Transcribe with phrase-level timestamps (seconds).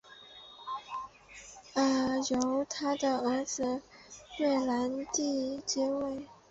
[2.31, 3.83] 由他的儿子
[4.39, 6.25] 埃兰迪尔接位。